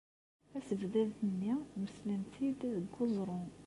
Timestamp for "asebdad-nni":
0.57-1.53